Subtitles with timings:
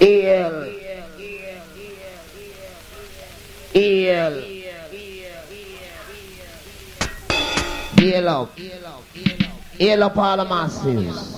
[0.00, 0.74] EL.
[3.74, 4.44] EL.
[7.96, 8.58] EL up.
[9.80, 11.32] EL up all the massives.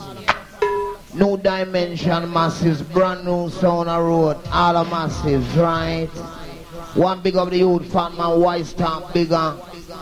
[1.14, 6.08] New dimension massives, brand new sound a road, all the massives, right?
[6.96, 9.56] One big of the youth, fat man, white stamp, bigger,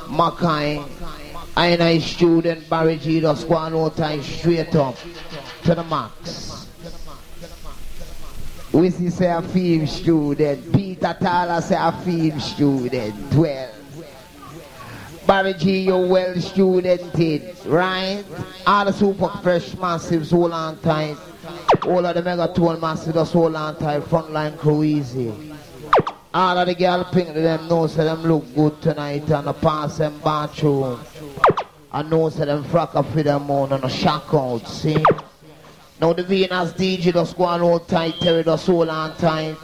[0.09, 0.83] Mackay.
[1.57, 4.97] I and I student, Barry G, just go on out straight up
[5.65, 6.44] to the max.
[8.75, 13.71] We see say a film student, Peter Tyler say a film student, well.
[15.29, 18.25] Barry G, you're well studented, right?
[18.67, 21.17] All the super fresh massives, hold on tight.
[21.85, 24.03] All of the megaton massives, just hold on tight.
[24.03, 25.33] Frontline crew easy.
[26.35, 29.53] All of the girl pink to them know say them look good tonight and the
[29.53, 30.99] pass them bathroom.
[31.93, 35.01] I know say them frack up for them on and a shock out, see?
[36.05, 39.57] Now the Venus DJ just go on all tight, Terry just hold on tight.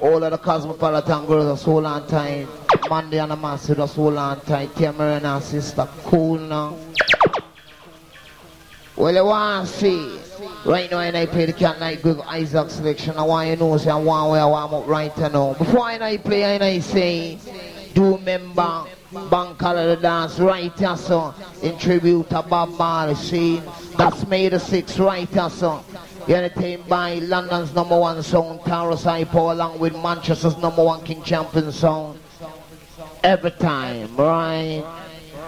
[0.00, 2.46] All of the Cosmopolitan girls just hold on tight.
[2.88, 4.72] Monday and the Massive just hold on tight.
[4.76, 6.78] Cameron and sister, cool now.
[8.94, 10.20] Well, you want to see?
[10.64, 13.16] Right now, and I play the Cat Night Good Isaac selection.
[13.16, 15.54] I want you to know, say, I want where I warm up right now.
[15.54, 17.36] Before I play, I say,
[17.94, 23.14] do remember Bank Holiday Dance right here, so in tribute to Bob Marley.
[23.14, 23.62] See,
[23.98, 25.84] that's May the 6th right here, so.
[26.28, 31.70] Entertained by London's number one song, Taurus Hypo, along with Manchester's number one King Champion
[31.72, 32.18] song.
[33.22, 34.82] Every time, right?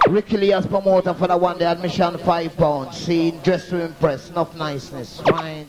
[0.09, 2.99] Ricky Lee as promoter for the one day admission five pounds.
[2.99, 5.67] See, dressed to impress, enough niceness, right?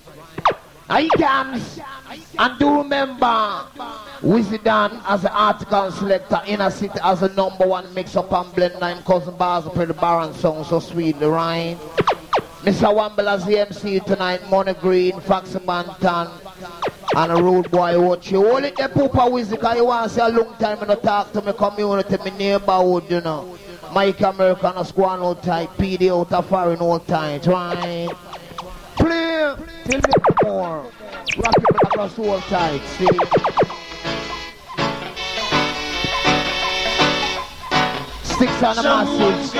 [0.87, 1.79] I comes,
[2.37, 3.65] and do remember,
[4.21, 8.53] Wizardan as an article selector in a city as a number one mix up and
[8.53, 11.77] blend nine cousin bars the Baron song so sweet, The right?
[12.61, 12.93] Mr.
[12.93, 16.29] Wamble as the MC tonight, Money Green, Fox Bantan,
[17.15, 18.43] and a road boy watch you.
[18.43, 21.31] Hold it the pooper wizard, because you want to say a long time and talk
[21.33, 23.57] to my community, my neighborhood, you know.
[23.91, 28.09] Mike American, a squad all tight, PD out of foreign all tight, right?
[29.85, 30.13] Play till me
[30.43, 30.91] more.
[31.37, 33.05] Rock it across all tight, see?
[38.23, 39.51] Sticks on the massive.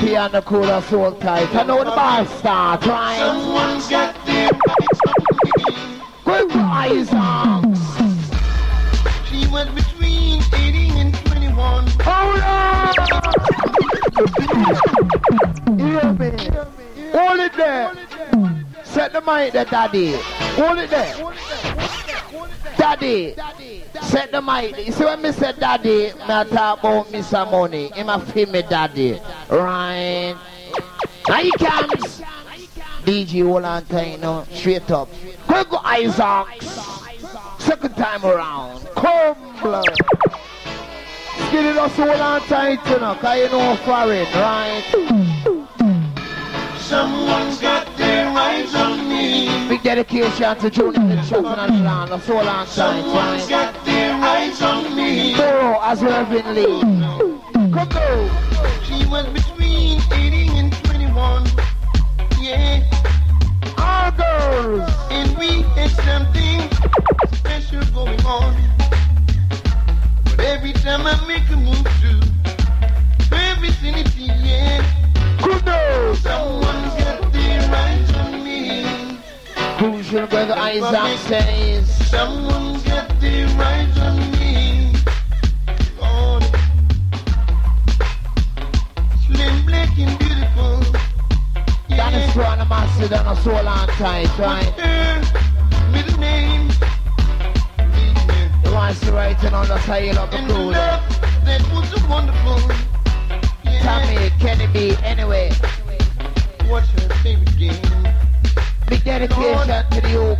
[0.00, 1.54] Piano cooler soul tight.
[1.54, 2.82] I know the bar start?
[2.82, 5.22] Someone's got their rights on
[5.64, 6.00] me.
[6.24, 7.74] Good eyes on.
[9.26, 11.86] She was between 18 and 21.
[12.02, 12.94] Hold on!
[15.78, 16.30] Hear me.
[17.12, 17.92] Hold it there.
[18.94, 20.12] Set the mic there, daddy.
[20.54, 21.16] Hold it there.
[22.78, 23.34] Daddy.
[24.02, 24.86] Set the mic.
[24.86, 27.50] You see when me say daddy, me I talk about Mr.
[27.50, 27.88] Money.
[27.88, 29.20] Him a feel me daddy.
[29.50, 30.36] Right.
[31.28, 32.22] Now he comes.
[33.02, 33.42] DJ
[34.20, 34.44] now.
[34.52, 35.08] Straight up.
[35.48, 36.78] Go go Isaacs.
[37.58, 38.86] Second time around.
[38.94, 39.88] Come blood.
[41.56, 42.40] It us hold on
[42.88, 44.84] you know, cause you know foreign, right?
[46.78, 47.93] Someone's got
[48.54, 49.68] eyes on me.
[49.68, 54.14] Big dedication to Junior and Children and Land, us hold on tight, Someone's got their
[54.14, 55.34] eyes on me.
[55.34, 56.80] Thorough as Reverend Lee.
[57.72, 58.30] Come go.
[58.84, 59.43] She was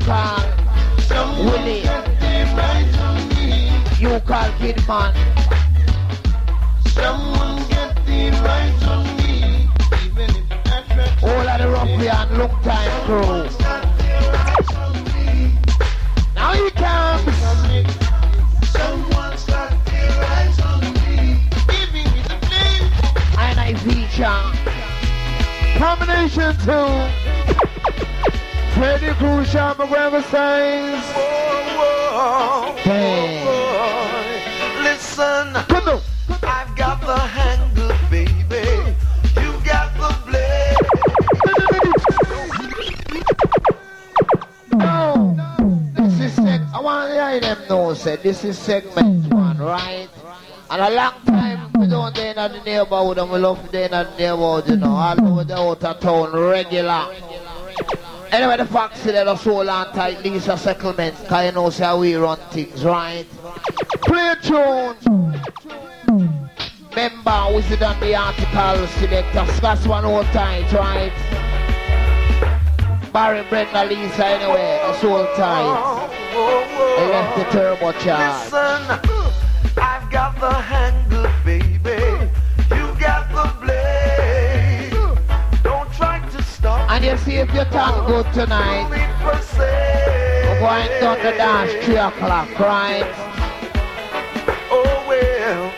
[0.04, 1.82] the Willie.
[3.36, 3.72] me.
[3.98, 5.14] Yukon Kidman.
[6.88, 9.68] Someone got their eyes on me.
[10.04, 13.48] Even if All of the ruffian long time crew.
[16.34, 17.36] Now he comes.
[18.68, 21.48] Someone's got their eyes on me.
[21.66, 22.92] Giving me the flame.
[23.38, 24.74] And I feature
[25.78, 26.54] combination
[29.54, 31.04] Sean McGregor sings.
[31.14, 33.22] Whoa, whoa,
[34.82, 36.00] Listen, Come on.
[36.42, 38.96] I've got the handle, baby.
[39.40, 40.74] You got the blade.
[44.72, 45.54] No, no,
[45.94, 50.08] this is seg- I want to hear them know, said this is segment one, right?
[50.68, 54.02] And a long time we don't in the neighborhood and we love to in the
[54.18, 57.06] neighborhood, you know, all over the outer town, regular.
[58.34, 61.84] Anyway, the fact is that us hold on tight, Lisa Settlement, cause you know, say
[61.84, 63.24] how we run things, right?
[64.02, 64.96] Play a tune.
[66.90, 71.12] Remember, Wizard on the article, selector, Scots one hold tight, right?
[73.12, 76.10] Barry, Brenda, Lisa, anyway, us hold tight.
[76.96, 78.50] They left the turbo charge.
[78.50, 78.82] Listen,
[79.80, 81.03] I've got the handle,
[87.04, 90.44] you see if you turn good tonight, Only per se.
[90.48, 93.04] we're going down the dash 3 o'clock, right?
[94.70, 95.72] Oh well,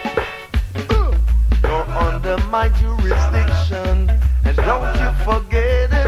[1.65, 4.09] you're under my jurisdiction,
[4.45, 6.07] and don't you forget it.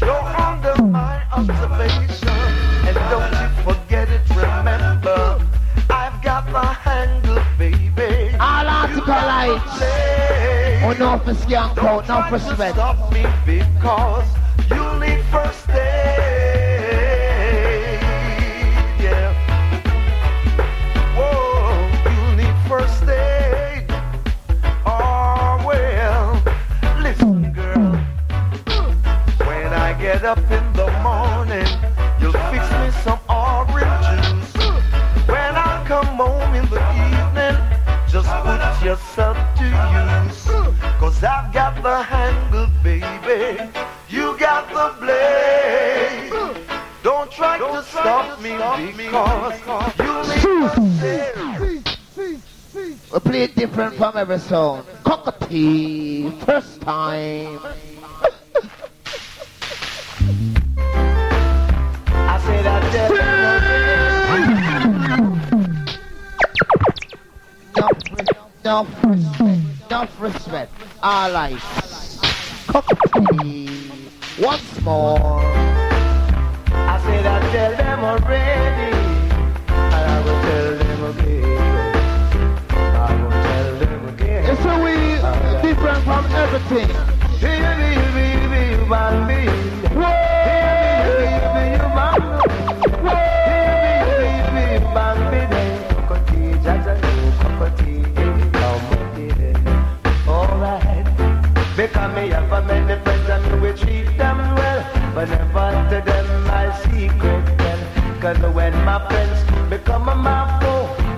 [0.00, 2.28] You're under my observation,
[2.88, 4.22] and don't you forget it.
[4.30, 5.38] Remember,
[5.90, 8.34] I've got the handle, baby.
[8.40, 10.05] All article lights.
[10.82, 12.74] Oh, no for skank out, no for to sweat.
[12.74, 14.26] stop me because
[14.70, 15.76] you'll need first aid.
[19.00, 19.34] Yeah.
[21.16, 23.86] Whoa, you'll need first aid.
[24.86, 26.42] Oh well,
[27.02, 27.98] listen, girl.
[29.46, 30.65] When I get up in
[41.86, 43.62] the handle, baby.
[44.08, 46.32] You got the blade.
[47.04, 49.12] Don't try to stop me because you need
[53.12, 54.84] We play it different from every song.
[55.04, 57.60] Cockatoo, first time.
[62.08, 62.80] I said I
[68.10, 68.28] res-
[68.64, 70.75] enough respect, enough respect.
[71.06, 71.54] Right.
[72.66, 73.70] Cockatoo,
[74.42, 75.38] once more.
[76.74, 78.90] I said I tell them already.
[79.68, 81.94] And I will tell them again.
[82.72, 82.74] I
[83.22, 84.50] will tell them again.
[84.50, 84.96] It's a we
[85.68, 86.88] different from everything.
[86.88, 87.40] Because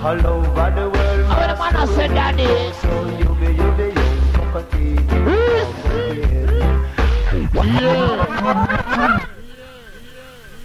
[0.09, 2.75] All over the world How the man has said that is?
[2.77, 2.89] So
[3.19, 4.97] you be, you be, you cockatoo
[7.53, 9.27] Yeah.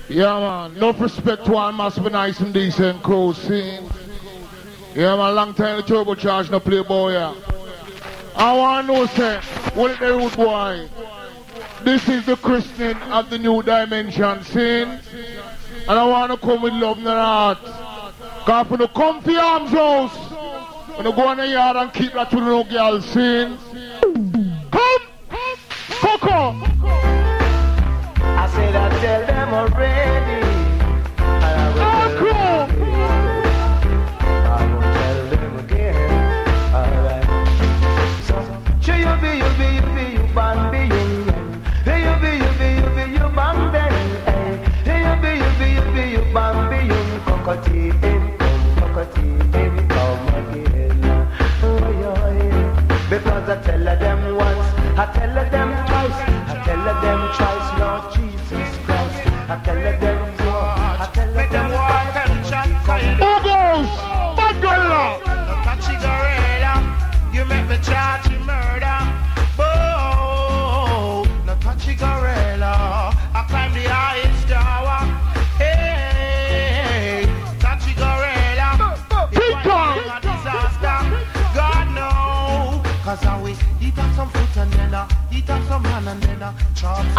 [0.07, 0.79] Yeah, man.
[0.79, 3.89] No respect to all must be nice and decent crew scene.
[4.95, 5.35] Yeah, man.
[5.35, 7.11] Long time the turbocharge no play boy.
[7.11, 7.33] Yeah.
[8.37, 9.41] I want to know, say,
[9.73, 10.87] what is the root boy?
[11.83, 14.87] This is the christening of the new dimension scene.
[15.89, 17.82] And I want to come with love in the heart.
[18.45, 20.17] Cause for the comfy arms house,
[20.97, 23.57] when you go in the yard and keep that to the no girl scene.
[24.69, 25.01] Come!
[26.01, 26.51] Coco!
[28.19, 30.02] I said I tell them already.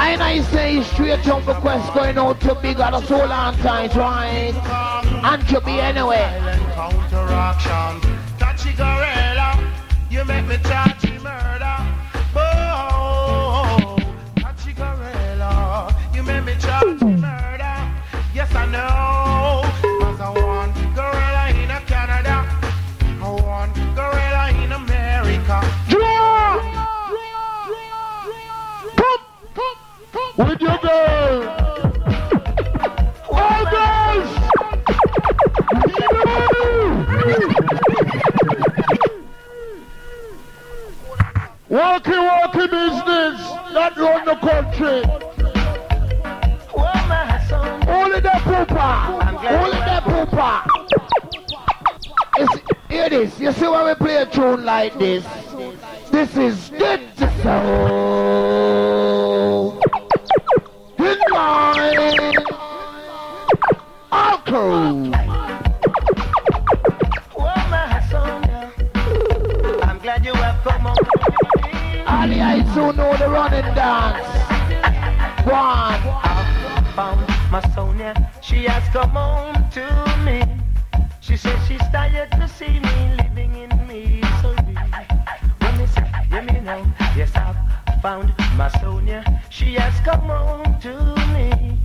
[0.05, 3.95] I you say straight jump request going out to big at a soul on tight,
[3.95, 4.55] right?
[5.25, 6.45] And to be anyway.
[53.15, 53.39] This.
[53.39, 55.25] You see why we play a tune like this?
[56.11, 58.61] This is to Soul.
[60.99, 62.35] Good morning.
[64.11, 65.13] All crew.
[67.37, 68.45] Oh, my son.
[69.83, 70.97] I'm glad you have come on.
[72.07, 74.27] All the eyes who know the running dance.
[75.47, 76.03] One.
[76.95, 78.15] found my Sonia.
[78.41, 79.85] She has come home to
[80.25, 80.54] me.
[81.45, 84.77] Says she's tired to see me living in misery.
[85.61, 86.83] When me say, hear me now,
[87.15, 89.23] yes I've found my Sonia.
[89.51, 90.95] She has come home to
[91.35, 91.79] me.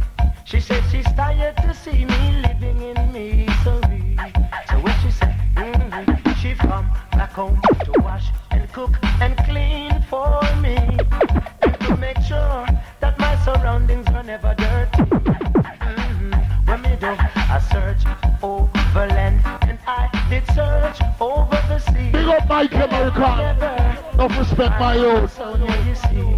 [0.45, 4.17] She says she's tired to see me living in misery.
[4.69, 5.89] So when she said, mm
[6.55, 9.08] come back home to wash and cook
[20.59, 22.11] search over the sea.
[22.11, 23.21] Big up Mike American.
[23.21, 25.33] Never Enough respect my youth.
[25.33, 26.35] Sonia, you see.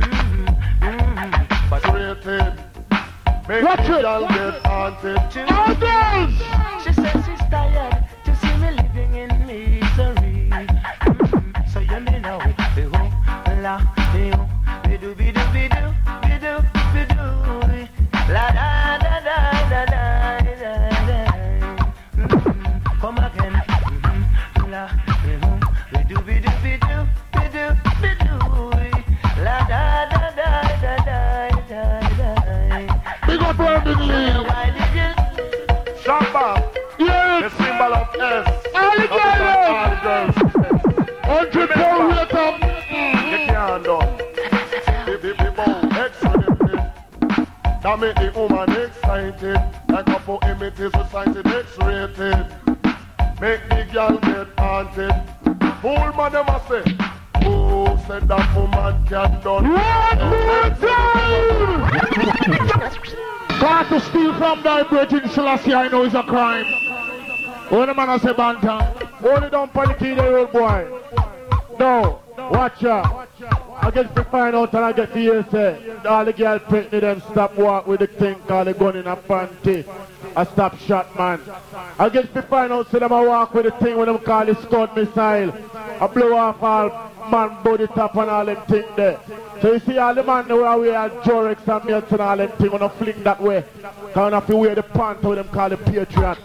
[0.00, 0.46] Mhm,
[0.80, 1.70] mhm.
[1.70, 2.54] But Rated.
[3.48, 3.86] Make Watch it.
[3.88, 6.53] get haunted.
[56.46, 56.82] Them a say.
[57.44, 59.64] Who said that woman can done?
[63.58, 66.66] Try to steal from thy brethren, Selassie, I know is a crime.
[67.70, 68.82] When the man a say bantam,
[69.24, 71.00] Hold it down for the old boy.
[71.78, 73.28] No, watch out.
[73.80, 77.00] I get to find out and I get to hear say, all the girl pregnant
[77.02, 79.86] them stop walk with the thing called the gun in a panty.
[80.36, 81.40] A stop shot man.
[81.98, 84.44] I get to find out say them a walk with the thing when them call
[84.44, 85.52] the Scud missile.
[86.00, 86.90] I blow off all
[87.30, 89.20] man body top and all them thing there.
[89.62, 92.50] So you see all the man who are wear Jorex and Milton and all them
[92.58, 93.64] thing when I fling that way.
[94.14, 96.38] Have to wear the pants with them call the Patriot.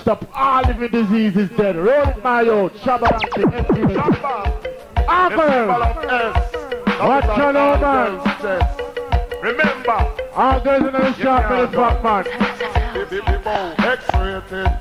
[0.00, 1.76] Stop all living diseases dead.
[1.76, 2.74] Roll it my out.
[2.74, 3.96] Shabba Ranking.
[3.96, 5.82] Shamba, the symbol Apple.
[5.82, 6.52] of S.
[6.86, 9.42] That Watch is your an all old man.
[9.42, 12.75] Remember, All girls in the shop for the
[13.08, 13.26] fuck man.
[13.26, 14.80] the the the bow X-rated.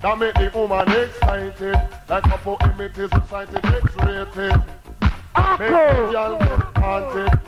[0.00, 1.90] That make the woman excited.
[2.08, 4.36] Like a poem it is recited X-rated.
[4.36, 4.58] Make
[5.00, 6.12] the Apple.
[6.12, 7.40] girl get haunted.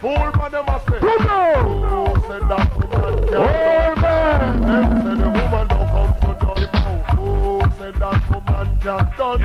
[0.00, 0.98] Fool man them a say.
[0.98, 1.78] Kumo.
[1.88, 4.60] Who said that woman can Old man.
[4.62, 7.04] Them say the woman don't come to done.
[7.16, 9.38] Who said that woman can't Done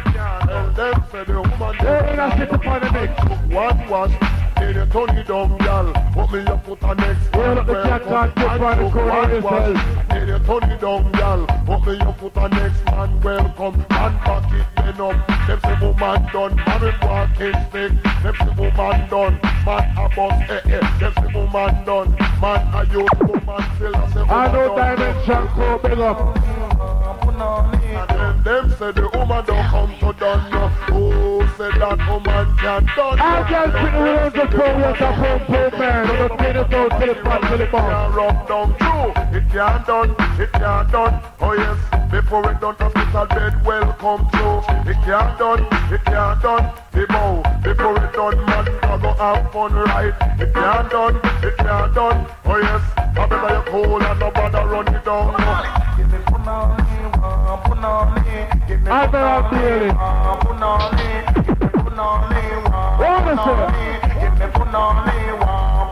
[0.48, 3.54] Tell them say the woman Hey, let's get up on the mix.
[3.54, 5.94] One wash, then you turn it down, girl.
[6.14, 9.30] Put me up put a next Well, the cat can't get on the corner One
[9.30, 9.44] yourself.
[9.44, 11.46] wash, you turn it down, girl.
[11.66, 13.76] Put me up put a next man welcome.
[13.76, 15.28] And back it then up.
[15.48, 17.92] Them say woman done, man married walking stick.
[18.24, 21.00] Them say woman done, man a bus eh eh.
[21.00, 24.98] Them say woman done, man a youth woman still a say woman I know done.
[24.98, 25.78] Dimension Co.
[25.80, 27.85] Big up.
[27.96, 30.68] And then them say the woman don't come to done no.
[30.92, 35.16] Who said that woman can done All girls put the wheels of four wheels of
[35.16, 36.04] boom boom man.
[36.04, 39.38] I'm gonna pin it down to the front to the It can't rub down through.
[39.38, 40.10] It can't done.
[40.40, 41.22] It can't done.
[41.40, 42.12] Oh yes.
[42.12, 44.60] Before it done, hospital bed welcome through.
[44.92, 45.62] It can't done.
[45.94, 46.74] It can't done.
[46.92, 47.44] The bow.
[47.64, 50.14] Before it done, man, I go have fun right.
[50.40, 51.16] It can't done.
[51.44, 52.28] It can't done.
[52.44, 52.84] Oh yes.
[52.98, 55.32] I better you cool and nobody run it down.
[55.40, 55.95] No.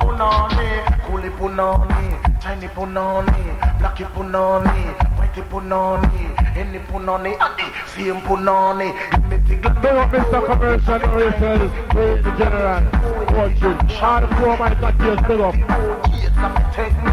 [0.03, 0.69] Punani.
[1.05, 2.05] Coolie punani,
[2.39, 3.41] tiny punani,
[3.79, 4.81] blacky punani,
[5.17, 6.23] whitey punani,
[6.55, 8.89] any punani, and the same punani.
[9.29, 10.39] The Big up Mr.
[10.45, 10.99] Commercial.
[11.89, 12.83] Praise the General.
[13.33, 13.77] Watching.
[14.01, 15.19] All the four got yours.
[15.27, 17.12] Big up.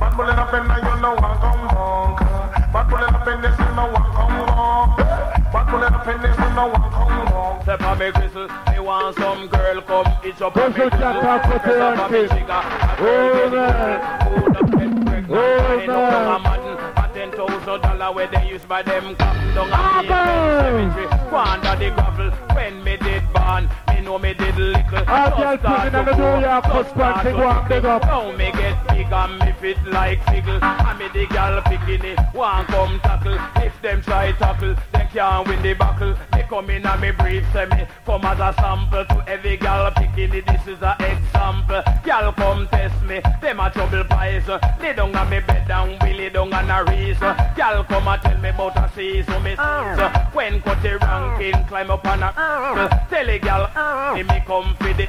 [0.00, 2.88] Bad bullet up and you know I come back.
[2.88, 4.28] Bad bullet up and know I come.
[4.28, 5.52] Bad bullet up and you know I come back.
[5.52, 7.62] Bad bullet up and you know come back.
[7.62, 10.98] Step on me gristle, me want some girl come itch up on me Gristle gristle.
[10.98, 12.18] chat up for Press on me.
[12.18, 12.60] A
[13.00, 14.20] Oh, man.
[14.22, 15.30] hold up, get pregnant.
[15.30, 17.14] Oh, Wind up down a man.
[17.14, 21.06] ten thousand dollar where they use by them come down a me cemetery.
[21.30, 23.68] Go under the gravel when me did born.
[24.08, 25.04] Me know me did little.
[25.06, 27.30] All Just girls start putting to on the New York just cut start panty, to
[27.36, 28.02] go and big up.
[28.04, 30.62] Now me get big and me fit like figgle.
[30.62, 33.38] And me the gal picking it, one come tackle.
[33.62, 36.14] If them try tackle, they can't win the battle.
[36.32, 39.90] They come in and me brief say me come as a sample to every gal
[39.92, 40.46] picking it.
[40.46, 41.82] This is a example.
[42.02, 44.48] Gal come test me, them a trouble pies.
[44.80, 47.20] Lay down on me bed and we lay down on a race.
[47.20, 50.00] Gal come and tell me about a sea, so me sees.
[50.32, 52.88] When cut the ranking, climb up on a uh.
[53.10, 54.14] Tell a gal, Ah.
[54.14, 55.06] me me come for the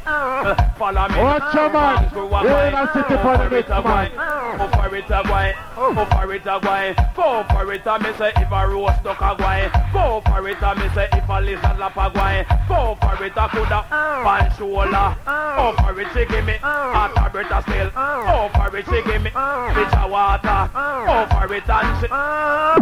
[0.78, 1.20] Follow me.
[1.22, 1.78] Watch your ah.
[1.78, 2.10] man.
[2.14, 2.88] Go a wine.
[2.94, 4.10] city for the Go mix, for it a man.
[4.58, 5.54] Go for it a wine.
[5.58, 5.94] Ah.
[5.94, 6.96] Go for it a wine.
[7.16, 9.70] Go for it a me say if a roast duck a wine.
[9.94, 12.46] Go for it a me say if a lizard lap a wine.
[12.68, 15.08] Go for it a coulda pan shoulder.
[15.22, 17.90] Go for it she give me a tablet a still.
[17.94, 20.62] Go for it she give me bitch a water.
[20.74, 22.08] Go for it and she.
[22.10, 22.74] Oh,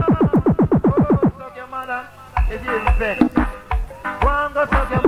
[1.37, 2.07] suck your mother.
[2.49, 3.19] It's you vex.
[4.23, 5.06] One go suck your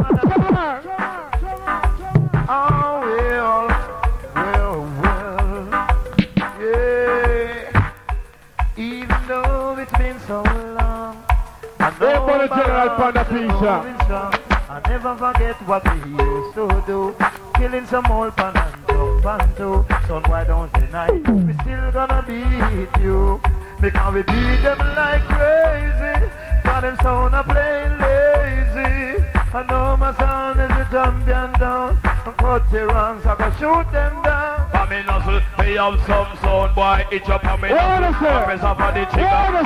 [14.71, 17.15] I never forget what we used to do.
[17.55, 19.85] Killing some old pan and jump and do.
[20.07, 23.39] Son, why don't tonight we still gonna beat you?
[23.79, 26.29] Because we beat them like crazy.
[26.63, 29.18] For them sound a plain lazy.
[29.51, 31.99] I know my son is a champion down.
[32.37, 34.69] Cut the wrongs, I can shoot them down.
[34.71, 38.09] For me nuzzle, me have some sound boy itch up on me What nuzzle.
[38.09, 38.27] is it?
[38.29, 39.11] I press up on the a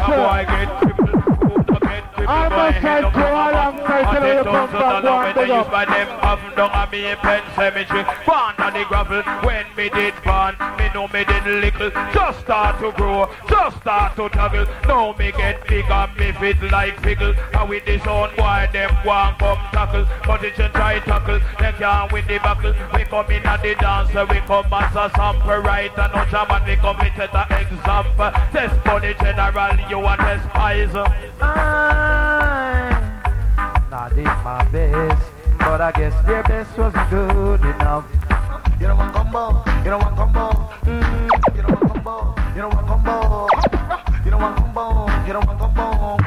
[0.08, 1.22] boy get crippled.
[2.27, 2.81] I must
[5.88, 6.13] them
[7.05, 7.43] a pen
[8.59, 10.13] on the gravel when did
[10.77, 11.91] me know me did little.
[12.13, 14.29] Just start to grow, just start to.
[14.88, 17.33] Now me get big and me fit like fickle.
[17.53, 18.05] And with this
[18.71, 18.91] them
[19.39, 20.05] come tackle.
[20.73, 22.75] Try tackle, they can't the.
[22.93, 25.91] We come in at the dance, we come as a.
[25.97, 26.99] And we come
[27.49, 28.31] example.
[28.51, 32.12] Test for the general, you want test eyes.
[33.93, 35.21] Not did my best,
[35.60, 38.03] but I guess their best wasn't good enough.
[38.82, 39.62] You know what combo?
[39.84, 40.49] You know what combo?
[40.82, 42.15] Mm, you know what combo?
[42.56, 43.47] You know what combo?
[44.25, 44.84] You know what combo?
[45.27, 46.17] You know what combo?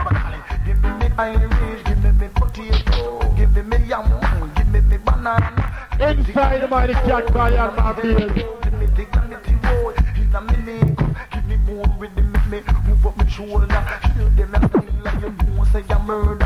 [0.64, 4.06] Give me me Irish, give me me potato, give me me yam,
[4.54, 5.88] give me me banana.
[5.98, 8.34] Inside the mighty cat call your man beard.
[8.62, 10.98] Give me the gravity roll in a minute.
[11.32, 13.66] Give me more with the me, move up my shoulder.
[14.14, 16.45] Kill them and feel like you know say you murder.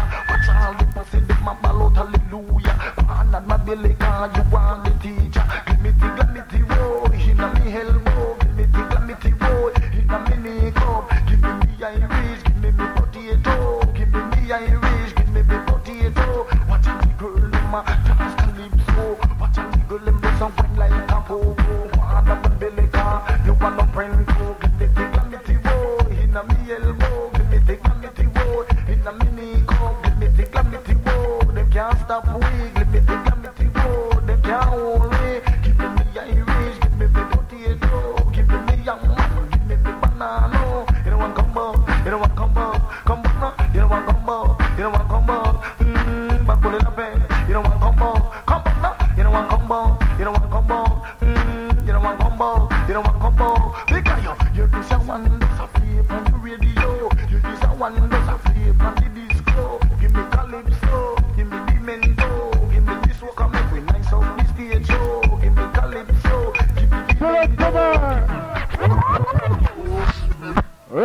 [41.20, 41.72] What combo?
[42.04, 42.72] You know what combo?
[43.04, 43.52] Combo no.
[43.74, 44.56] You know what combo?
[44.76, 45.36] You know what combo?
[45.78, 47.46] Mmm, back pull it up eh.
[47.46, 48.10] You know what combo?
[48.46, 48.90] Combo no.
[49.16, 49.98] You know what combo?
[50.18, 50.78] You know what combo?
[51.20, 52.68] Mmm, you know what combo?
[52.88, 53.74] You know what combo?
[53.86, 55.49] Because you, you this a one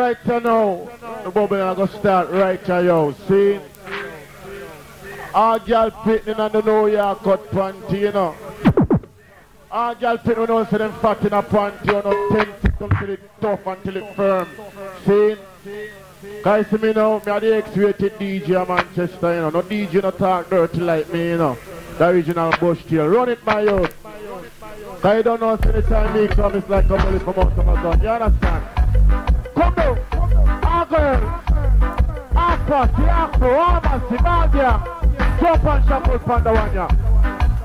[0.05, 0.87] Right now,
[1.23, 3.15] the bubble are gonna start right you.
[3.27, 3.59] See?
[5.33, 8.35] All girl pitting on the New York cut panty, you know.
[9.71, 13.19] All girl pitting on us, them fat in a panty, you know, tense to the
[13.41, 14.47] tough until it firm.
[15.07, 15.37] See?
[16.43, 19.49] Guys, see me now, me are the X-rated DJ of Manchester, you know.
[19.49, 21.57] No DJ no talk dirty like me, you know.
[21.97, 23.07] The original bush tail.
[23.07, 23.95] Run it, my youth.
[25.01, 27.67] Cause you don't know, so anytime me come, it's like a bullet from out of
[27.67, 28.01] a gun.
[28.01, 28.84] You understand?
[29.55, 29.97] Come on.
[30.63, 31.35] Agro.
[32.35, 35.39] Aka, Tiako, Ama, Simadia.
[35.39, 36.87] Chop and shuffle, Pandawanya.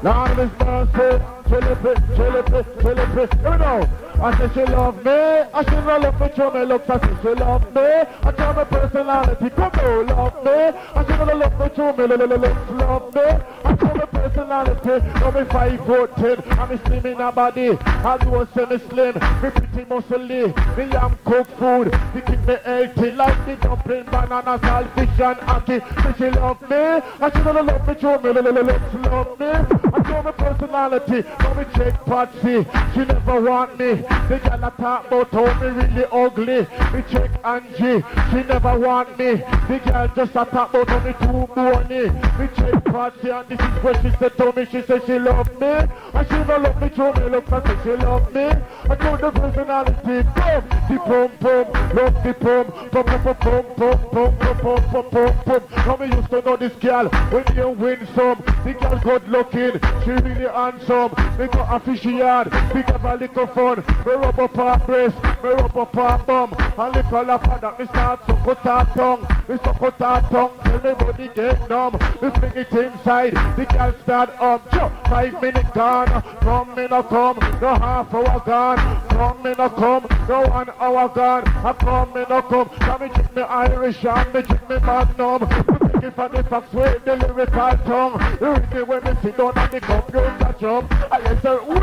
[0.03, 1.40] Lord is mercy.
[1.51, 3.39] Philippi, Philippi, Philippi.
[3.43, 4.11] Here we go.
[4.23, 7.19] I said she love me, I she no love me, show me looks, I said
[7.23, 11.63] she love me, I show me personality, come on, love me, I she no love
[11.97, 13.23] me, me looks, love me,
[13.65, 18.35] I show me personality, me five foot ten, I'm slim in a body, I do
[18.37, 23.47] a semi slim, me pretty muscly, me am cook food, me keep me healthy, like
[23.47, 28.23] the dumpling, banana, salt, fish and ackee, say she love me, I she no love
[28.23, 33.41] me, me looks, love me, I show me personality, know me check Patsy, she never
[33.41, 33.95] want me,
[34.29, 36.61] the girl a talk about how me really ugly.
[36.93, 39.35] Me check Angie, she never want me.
[39.69, 42.09] The girl just a talk about how me too bony.
[42.39, 44.65] Me check Patsy and this is what she said to me.
[44.67, 45.67] She said she love me.
[45.67, 47.31] And she no love me through me.
[47.31, 48.43] Look and she love me.
[48.43, 50.01] I know the personality.
[50.01, 55.11] Boom, the pum pum, love the pum, pum pum pum pum pum pum pum pum
[55.11, 55.63] pum pum.
[55.87, 58.43] Now me used to know this girl when you win some.
[58.65, 61.13] The girl good looking, she really handsome.
[61.39, 63.85] Me got a fishy yard, big have a little fun.
[64.07, 66.55] Me rub up her breast, me rub up her bum.
[66.79, 69.27] And little of that, me start to cut her tongue.
[69.49, 71.95] Me so cut her tongue, till me body get numb.
[72.23, 74.71] Me fling it inside, the girl start up.
[75.09, 79.09] Five minutes gone, come me no come, no half hour gone.
[79.09, 81.49] Come me no come, no one hour gone.
[81.49, 85.79] I come me no come, come me check me Irish and me check me magnum.
[86.03, 89.59] If I the fox with the lyrical tongue, you read me when me sit down
[89.59, 90.91] on the computer jump.
[91.13, 91.81] I say, we.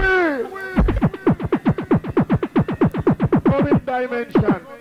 [3.52, 4.78] Coming dimension.